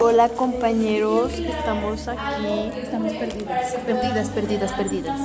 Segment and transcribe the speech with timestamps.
[0.00, 2.70] Hola compañeros, estamos aquí.
[2.82, 5.20] Estamos perdidas, perdidas, perdidas, perdidas.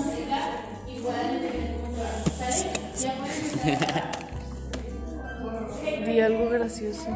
[6.06, 7.08] Di algo gracioso.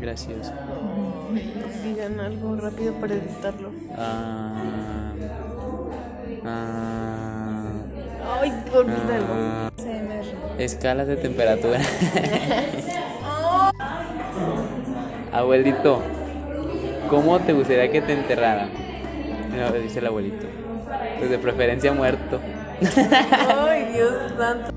[0.00, 0.52] Gracioso.
[1.84, 3.70] Digan algo rápido para editarlo.
[3.96, 5.12] Ah,
[6.44, 7.70] ah,
[8.40, 9.26] Ay, olvídalo.
[9.30, 9.70] ah,
[10.58, 11.80] escalas de temperatura.
[15.32, 16.00] Abuelito,
[17.08, 18.68] ¿cómo te gustaría que te enterraran?
[19.82, 20.46] Dice el abuelito.
[21.18, 22.40] Pues de preferencia muerto.
[23.00, 24.70] Ay, Dios santo.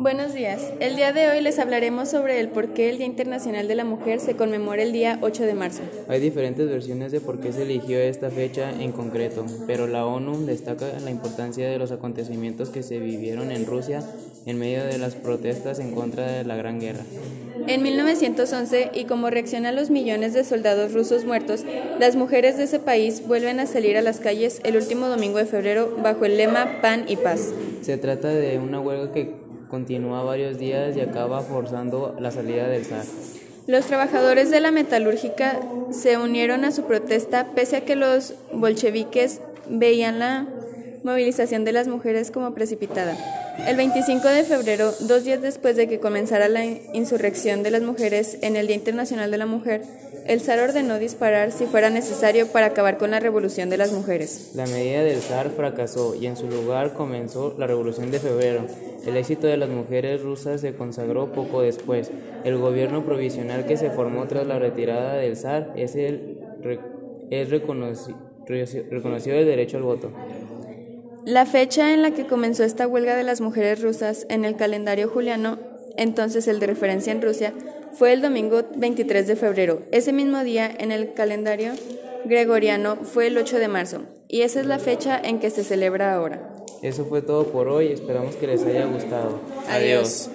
[0.00, 0.62] Buenos días.
[0.80, 3.84] El día de hoy les hablaremos sobre el por qué el Día Internacional de la
[3.84, 5.82] Mujer se conmemora el día 8 de marzo.
[6.08, 10.46] Hay diferentes versiones de por qué se eligió esta fecha en concreto, pero la ONU
[10.46, 14.02] destaca la importancia de los acontecimientos que se vivieron en Rusia
[14.46, 17.04] en medio de las protestas en contra de la Gran Guerra.
[17.66, 21.66] En 1911, y como reacción a los millones de soldados rusos muertos,
[21.98, 25.44] las mujeres de ese país vuelven a salir a las calles el último domingo de
[25.44, 27.52] febrero bajo el lema Pan y Paz.
[27.82, 32.84] Se trata de una huelga que continúa varios días y acaba forzando la salida del
[32.84, 33.04] zar.
[33.66, 35.60] Los trabajadores de la metalúrgica
[35.92, 40.46] se unieron a su protesta pese a que los bolcheviques veían la
[41.04, 43.16] movilización de las mujeres como precipitada.
[43.66, 48.38] El 25 de febrero, dos días después de que comenzara la insurrección de las mujeres
[48.42, 49.82] en el Día Internacional de la Mujer,
[50.26, 54.52] el zar ordenó disparar si fuera necesario para acabar con la revolución de las mujeres.
[54.54, 58.66] La medida del zar fracasó y en su lugar comenzó la Revolución de Febrero.
[59.06, 62.10] El éxito de las mujeres rusas se consagró poco después.
[62.44, 66.38] El gobierno provisional que se formó tras la retirada del zar es, el,
[67.30, 68.14] es reconoci-
[68.46, 70.10] re- reconocido el derecho al voto.
[71.24, 75.08] La fecha en la que comenzó esta huelga de las mujeres rusas en el calendario
[75.08, 75.58] juliano,
[75.96, 77.52] entonces el de referencia en Rusia,
[77.92, 79.82] fue el domingo 23 de febrero.
[79.92, 81.72] Ese mismo día en el calendario
[82.24, 86.14] gregoriano fue el 8 de marzo, y esa es la fecha en que se celebra
[86.14, 86.54] ahora.
[86.82, 89.40] Eso fue todo por hoy, esperamos que les haya gustado.
[89.68, 90.30] Adiós.